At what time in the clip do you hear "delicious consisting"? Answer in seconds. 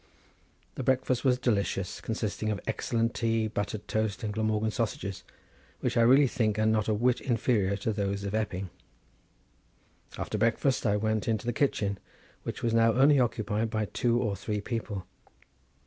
1.37-2.49